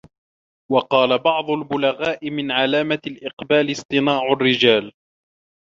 وَقَالَ 0.71 1.17
بَعْضُ 1.17 1.49
الْبُلَغَاءِ 1.49 2.29
مِنْ 2.29 2.51
عَلَامَةِ 2.51 3.01
الْإِقْبَالِ 3.07 3.71
اصْطِنَاعُ 3.71 4.21
الرِّجَالِ 4.33 4.91